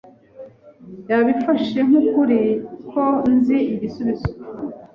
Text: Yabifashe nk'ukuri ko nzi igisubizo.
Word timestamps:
Yabifashe 1.09 1.79
nk'ukuri 1.87 2.41
ko 2.89 3.03
nzi 3.35 3.57
igisubizo. 3.73 4.29